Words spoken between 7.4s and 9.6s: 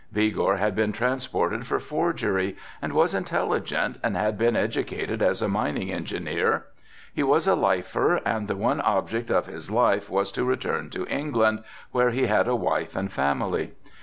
a lifer and the one object of